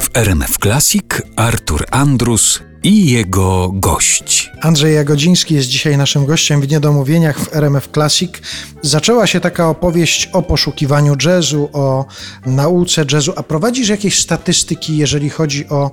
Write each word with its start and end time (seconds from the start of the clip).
W 0.00 0.10
RMF 0.14 0.58
Classic 0.58 1.04
Artur 1.36 1.84
Andrus 1.90 2.60
i 2.82 3.10
jego 3.10 3.70
gość. 3.74 4.50
Andrzej 4.60 4.94
Jagodziński 4.94 5.54
jest 5.54 5.68
dzisiaj 5.68 5.96
naszym 5.96 6.26
gościem 6.26 6.60
w 6.60 6.68
Niedomówieniach 6.68 7.40
w 7.40 7.56
RMF 7.56 7.88
Classic. 7.94 8.30
Zaczęła 8.82 9.26
się 9.26 9.40
taka 9.40 9.68
opowieść 9.68 10.30
o 10.32 10.42
poszukiwaniu 10.42 11.16
jazzu, 11.24 11.68
o 11.72 12.04
nauce 12.46 13.04
jazzu, 13.12 13.32
a 13.36 13.42
prowadzisz 13.42 13.88
jakieś 13.88 14.20
statystyki, 14.20 14.96
jeżeli 14.96 15.30
chodzi 15.30 15.68
o 15.68 15.90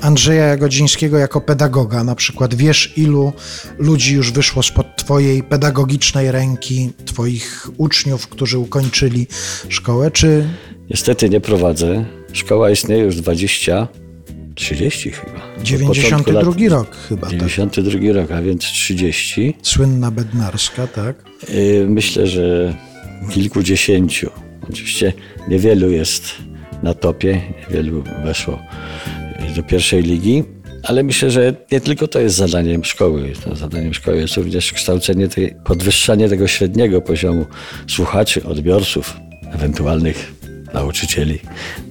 Andrzeja 0.00 0.44
Jagodzińskiego 0.44 1.18
jako 1.18 1.40
pedagoga? 1.40 2.04
Na 2.04 2.14
przykład 2.14 2.54
wiesz, 2.54 2.92
ilu 2.96 3.32
ludzi 3.78 4.14
już 4.14 4.32
wyszło 4.32 4.62
spod 4.62 4.86
twojej 4.96 5.42
pedagogicznej 5.42 6.32
ręki, 6.32 6.92
twoich 7.04 7.70
uczniów, 7.76 8.28
którzy 8.28 8.58
ukończyli 8.58 9.26
szkołę, 9.68 10.10
czy 10.10 10.48
Niestety 10.90 11.30
nie 11.30 11.40
prowadzę. 11.40 12.04
Szkoła 12.34 12.70
istnieje 12.70 13.02
już 13.02 13.16
20, 13.16 13.88
30 14.54 15.10
chyba. 15.10 15.32
Od 15.32 15.86
początku 15.86 16.32
92 16.32 16.50
lat- 16.50 16.72
rok 16.72 16.96
chyba, 17.08 17.26
tak? 17.26 17.30
92 17.30 18.12
rok, 18.12 18.30
a 18.30 18.42
więc 18.42 18.64
30. 18.64 19.54
Słynna 19.62 20.10
bednarska, 20.10 20.86
tak? 20.86 21.16
Yy, 21.48 21.86
Myślę, 21.88 22.26
że 22.26 22.74
kilkudziesięciu. 23.30 24.30
Oczywiście 24.70 25.12
niewielu 25.48 25.90
jest 25.90 26.34
na 26.82 26.94
topie, 26.94 27.40
niewielu 27.60 28.04
weszło 28.24 28.58
do 29.56 29.62
pierwszej 29.62 30.02
ligi, 30.02 30.44
ale 30.82 31.02
myślę, 31.02 31.30
że 31.30 31.54
nie 31.72 31.80
tylko 31.80 32.08
to 32.08 32.20
jest 32.20 32.36
zadaniem 32.36 32.84
szkoły. 32.84 33.32
Zadaniem 33.52 33.94
szkoły 33.94 34.16
jest 34.16 34.36
również 34.36 34.72
kształcenie, 34.72 35.28
tej, 35.28 35.54
podwyższanie 35.64 36.28
tego 36.28 36.46
średniego 36.48 37.00
poziomu 37.00 37.46
słuchaczy, 37.86 38.44
odbiorców, 38.44 39.16
ewentualnych 39.52 40.33
nauczycieli 40.74 41.38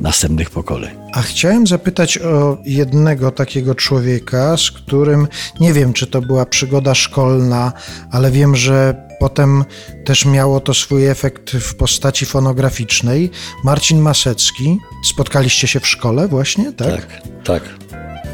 następnych 0.02 0.50
pokoleń. 0.50 0.92
A 1.14 1.22
chciałem 1.22 1.68
zapytać 1.68 2.18
o 2.18 2.58
jednego 2.66 3.32
takiego 3.32 3.76
człowieka, 3.76 4.58
z 4.58 4.72
którym 4.72 5.28
nie 5.60 5.74
wiem, 5.74 5.94
czy 5.94 6.08
to 6.08 6.22
była 6.22 6.46
przygoda 6.46 6.96
szkolna, 6.96 7.74
ale 8.12 8.32
wiem, 8.32 8.56
że 8.56 8.96
potem 9.20 9.66
też 10.06 10.26
miało 10.26 10.60
to 10.60 10.74
swój 10.74 11.06
efekt 11.06 11.52
w 11.52 11.76
postaci 11.76 12.26
fonograficznej. 12.26 13.32
Marcin 13.64 14.00
Masecki. 14.00 14.78
Spotkaliście 15.14 15.68
się 15.68 15.80
w 15.80 15.88
szkole 15.88 16.28
właśnie, 16.28 16.74
tak? 16.74 16.90
Tak, 16.90 17.22
tak. 17.44 17.64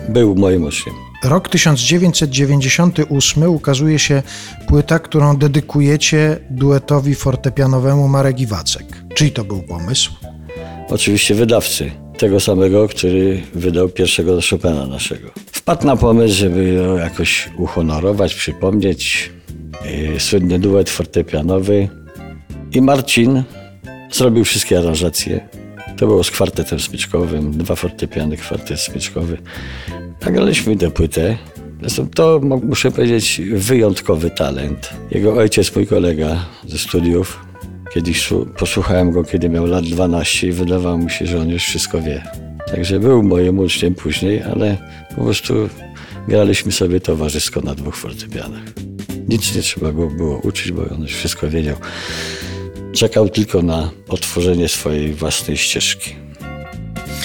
Był 0.10 0.36
moim 0.36 0.64
uczniem. 0.64 0.96
Rok 1.24 1.50
1998 1.50 3.44
ukazuje 3.44 4.00
się 4.00 4.24
płyta, 4.68 5.00
którą 5.00 5.38
dedykujecie 5.38 6.40
duetowi 6.50 7.16
fortepianowemu 7.16 8.08
Marek 8.08 8.40
Iwacek. 8.40 8.86
Czyj 9.16 9.32
to 9.32 9.44
był 9.44 9.62
pomysł? 9.64 10.29
Oczywiście 10.90 11.36
wydawcy, 11.36 11.92
tego 12.18 12.40
samego, 12.40 12.88
który 12.88 13.42
wydał 13.54 13.90
pierwszego 13.90 14.40
Chopina 14.50 14.88
naszego. 14.88 15.30
Wpadł 15.52 15.88
na 15.88 15.96
pomysł, 15.96 16.36
żeby 16.36 16.76
go 16.76 16.98
jakoś 16.98 17.50
uhonorować, 17.58 18.34
przypomnieć. 18.36 19.32
Yy, 20.12 20.20
Słynny 20.20 20.60
duet 20.60 20.90
fortepianowy. 20.90 21.90
I 22.72 22.82
Marcin 22.82 23.44
zrobił 24.12 24.46
wszystkie 24.46 24.78
aranżacje. 24.80 25.50
To 25.98 26.08
było 26.08 26.24
z 26.24 26.32
kwartetem 26.32 26.80
smyczkowym, 26.80 27.52
dwa 27.52 27.76
fortepiany, 27.76 28.38
kwartet 28.38 28.80
smyczkowy. 28.80 29.38
Nagraliśmy 30.26 30.78
tę 30.78 30.92
płytę. 30.92 31.38
Zresztą 31.82 32.10
to, 32.10 32.42
muszę 32.64 32.92
powiedzieć, 32.92 33.42
wyjątkowy 33.54 34.30
talent. 34.30 34.90
Jego 35.12 35.34
ojciec, 35.34 35.76
mój 35.76 35.88
kolega 35.88 36.46
ze 36.68 36.78
studiów, 36.78 37.49
Kiedyś 37.94 38.30
posłuchałem 38.58 39.12
go, 39.12 39.24
kiedy 39.24 39.50
miał 39.50 39.66
lat 39.66 39.86
12 39.86 40.48
i 40.48 40.52
wydawało 40.52 40.98
mi 40.98 41.12
się, 41.12 41.26
że 41.26 41.40
on 41.40 41.50
już 41.50 41.64
wszystko 41.64 42.02
wie. 42.02 42.24
Także 42.72 43.00
był 43.00 43.24
moim 43.24 43.60
uczniem 43.60 43.96
później, 43.96 44.44
ale 44.44 44.78
po 45.16 45.24
prostu 45.24 45.54
graliśmy 46.28 46.72
sobie 46.72 47.02
towarzysko 47.02 47.62
na 47.62 47.76
dwóch 47.76 47.96
fortepianach. 47.96 48.64
Nic 49.30 49.56
nie 49.56 49.62
trzeba 49.62 49.92
go 49.92 50.08
było 50.08 50.38
uczyć, 50.38 50.72
bo 50.72 50.90
on 50.96 51.02
już 51.02 51.12
wszystko 51.12 51.50
wiedział. 51.50 51.76
Czekał 52.94 53.30
tylko 53.30 53.62
na 53.62 53.92
otworzenie 54.08 54.68
swojej 54.68 55.14
własnej 55.14 55.58
ścieżki. 55.58 56.16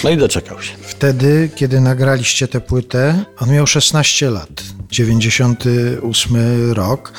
No 0.05 0.11
i 0.11 0.17
doczekał 0.17 0.61
się. 0.61 0.73
Wtedy, 0.81 1.49
kiedy 1.55 1.81
nagraliście 1.81 2.47
tę 2.47 2.61
płytę, 2.61 3.25
on 3.39 3.51
miał 3.51 3.67
16 3.67 4.29
lat, 4.29 4.63
98 4.91 6.71
rok. 6.73 7.13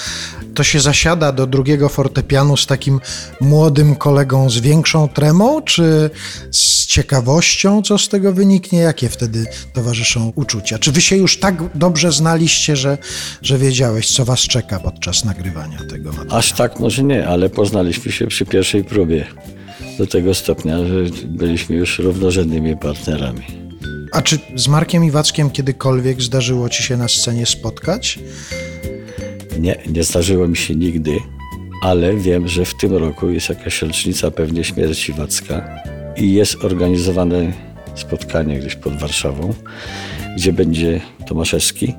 To 0.55 0.63
się 0.63 0.81
zasiada 0.81 1.33
do 1.33 1.47
drugiego 1.47 1.89
fortepianu 1.89 2.57
z 2.57 2.67
takim 2.67 3.01
młodym 3.41 3.97
kolegą 3.97 4.51
z 4.51 4.59
większą 4.59 5.09
tremą, 5.09 5.63
czy 5.63 6.11
z 6.51 6.87
ciekawością, 6.87 7.83
co 7.83 7.99
z 7.99 8.09
tego 8.09 8.33
wyniknie? 8.33 8.79
Jakie 8.79 9.09
wtedy 9.09 9.47
towarzyszą 9.73 10.33
uczucia? 10.35 10.79
Czy 10.79 10.93
wy 10.93 11.01
się 11.01 11.17
już 11.17 11.39
tak 11.39 11.55
dobrze 11.75 12.13
znaliście, 12.13 12.77
że, 12.77 12.99
że 13.43 13.59
wiedziałeś, 13.59 14.13
co 14.13 14.25
was 14.25 14.41
czeka 14.41 14.81
podczas 14.81 15.25
nagrywania 15.25 15.79
tego 15.79 16.11
materiału? 16.11 16.39
Aż 16.39 16.53
tak 16.53 16.81
może 16.81 17.03
nie, 17.03 17.29
ale 17.29 17.51
poznaliśmy 17.51 18.13
się 18.13 18.27
przy 18.27 18.47
pierwszej 18.47 18.85
próbie. 18.85 19.27
Do 19.99 20.07
tego 20.07 20.35
stopnia, 20.35 20.79
że 20.87 20.95
byliśmy 21.25 21.77
już 21.77 21.99
równorzędnymi 21.99 22.77
partnerami. 22.77 23.43
A 24.13 24.23
czy 24.23 24.39
z 24.55 24.69
Markiem 24.69 25.05
Iwackiem 25.05 25.51
kiedykolwiek 25.51 26.23
zdarzyło 26.23 26.69
ci 26.69 26.83
się 26.83 26.97
na 26.97 27.09
scenie 27.09 27.47
spotkać? 27.47 28.19
Nie, 29.59 29.77
nie 29.87 30.05
zdarzyło 30.05 30.49
mi 30.49 30.57
się 30.57 30.75
nigdy, 30.75 31.19
ale 31.83 32.17
wiem, 32.17 32.49
że 32.49 32.65
w 32.65 32.75
tym 32.75 32.97
roku 32.97 33.31
jest 33.31 33.49
jakaś 33.49 33.83
rocznica 33.83 34.31
pewnie 34.31 34.65
śmierci 34.65 35.13
Wacka 35.13 35.69
i 36.17 36.33
jest 36.33 36.65
organizowane 36.65 37.53
spotkanie 37.95 38.59
gdzieś 38.59 38.75
pod 38.75 38.99
Warszawą, 38.99 39.55
gdzie 40.37 40.53
będzie 40.53 41.01
Tomaszewski 41.27 41.95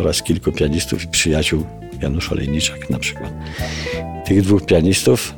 oraz 0.00 0.22
kilku 0.22 0.52
pianistów 0.52 1.04
i 1.04 1.08
przyjaciół, 1.08 1.66
Janusz 2.02 2.32
Olejniczak 2.32 2.90
na 2.90 2.98
przykład. 2.98 3.32
Tych 4.26 4.42
dwóch 4.42 4.66
pianistów, 4.66 5.34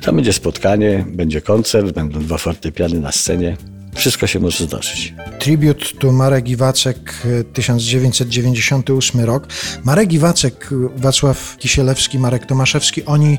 tam 0.00 0.16
będzie 0.16 0.32
spotkanie, 0.32 1.04
będzie 1.08 1.40
koncert, 1.40 1.90
będą 1.90 2.20
dwa 2.20 2.38
fortepiany 2.38 3.00
na 3.00 3.12
scenie. 3.12 3.56
Wszystko 3.94 4.26
się 4.26 4.40
może 4.40 4.64
zdarzyć. 4.64 5.14
Tribute 5.38 5.84
to 5.98 6.12
Marek 6.12 6.48
Iwacek, 6.48 7.14
e, 7.40 7.44
1998 7.44 9.24
rok. 9.24 9.46
Marek 9.84 10.12
Iwacek, 10.12 10.70
e, 10.72 11.00
Wacław 11.00 11.56
Kisielewski, 11.58 12.18
Marek 12.18 12.46
Tomaszewski, 12.46 13.04
oni 13.04 13.38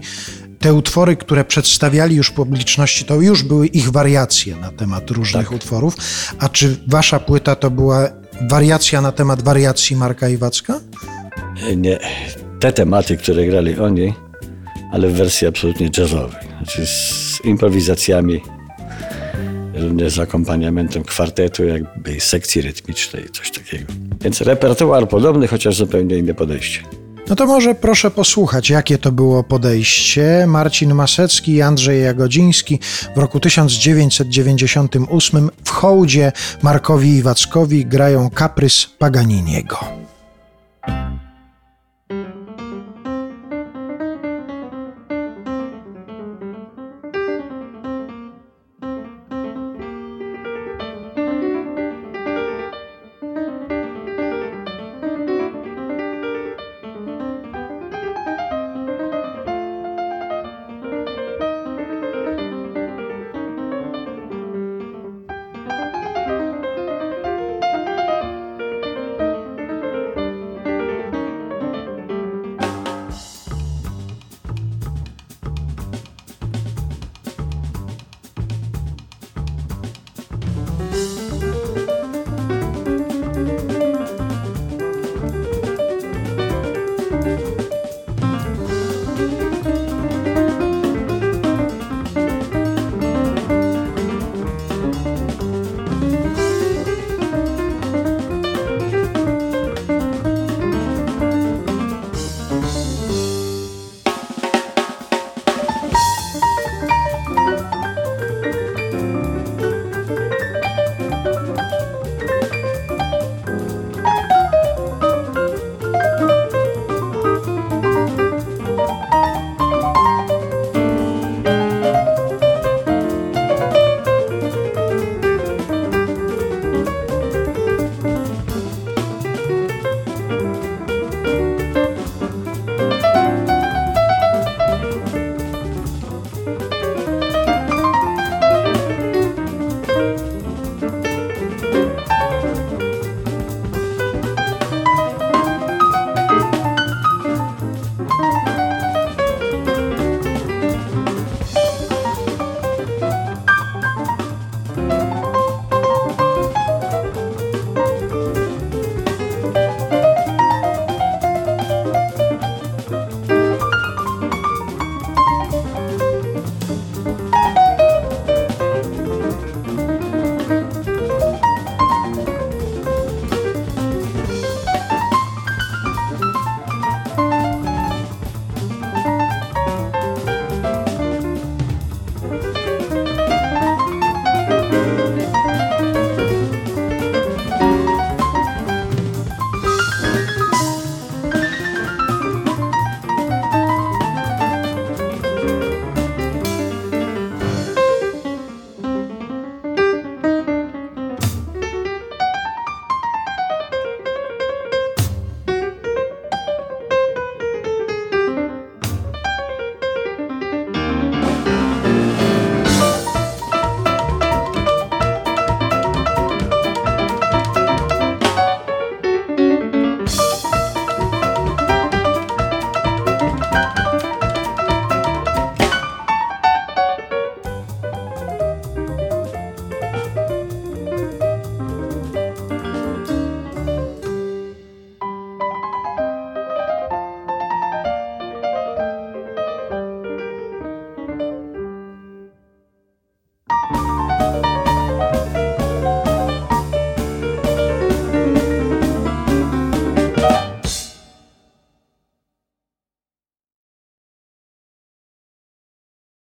te 0.59 0.73
utwory, 0.73 1.15
które 1.15 1.45
przedstawiali 1.45 2.15
już 2.15 2.31
publiczności, 2.31 3.05
to 3.05 3.15
już 3.15 3.43
były 3.43 3.67
ich 3.67 3.91
wariacje 3.91 4.55
na 4.55 4.71
temat 4.71 5.11
różnych 5.11 5.51
utworów. 5.51 5.95
A 6.39 6.49
czy 6.49 6.77
wasza 6.87 7.19
płyta 7.19 7.55
to 7.55 7.71
była 7.71 8.09
wariacja 8.49 9.01
na 9.01 9.11
temat 9.11 9.41
wariacji 9.41 9.95
Marka 9.95 10.29
Iwacka? 10.29 10.79
Nie, 11.77 11.99
te 12.59 12.73
tematy, 12.73 13.17
które 13.17 13.45
grali 13.45 13.79
oni, 13.79 14.13
ale 14.91 15.07
w 15.07 15.13
wersji 15.13 15.47
absolutnie 15.47 15.89
jazzowej. 15.97 16.48
Znaczy 16.59 16.87
z 16.87 17.39
improwizacjami, 17.43 18.41
również 19.73 20.13
z 20.13 20.19
akompaniamentem 20.19 21.03
kwartetu, 21.03 21.65
jakby 21.65 22.19
sekcji 22.19 22.61
rytmicznej, 22.61 23.25
coś 23.33 23.51
takiego. 23.51 23.85
Więc 24.21 24.41
repertuar 24.41 25.07
podobny, 25.07 25.47
chociaż 25.47 25.75
zupełnie 25.75 26.17
inne 26.17 26.33
podejście. 26.33 26.81
No 27.29 27.35
to 27.35 27.45
może 27.45 27.75
proszę 27.75 28.11
posłuchać, 28.11 28.69
jakie 28.69 28.97
to 28.97 29.11
było 29.11 29.43
podejście. 29.43 30.45
Marcin 30.47 30.93
Masecki 30.93 31.51
i 31.51 31.61
Andrzej 31.61 32.03
Jagodziński 32.03 32.79
w 33.15 33.17
roku 33.17 33.39
1998 33.39 35.49
w 35.65 35.69
hołdzie 35.69 36.31
Markowi 36.61 37.09
Iwackowi 37.09 37.85
grają 37.85 38.29
kaprys 38.29 38.85
Paganiniego. 38.85 40.08